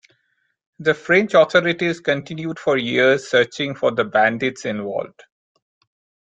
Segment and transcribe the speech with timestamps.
[0.79, 5.25] The French authorities continued for years searching for the bandits involved.